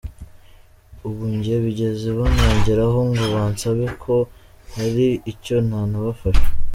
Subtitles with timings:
[1.07, 4.15] Ubu njye bigeze banangeraho ngo bansabe ko
[4.75, 6.47] hari icyo nanabafasha?